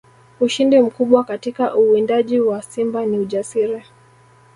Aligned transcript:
Ushindi 0.39 0.79
mkubwa 0.79 1.23
katika 1.23 1.75
uwindaji 1.75 2.39
wa 2.39 2.61
simba 2.61 3.05
ni 3.05 3.17
ujasiri 3.19 3.83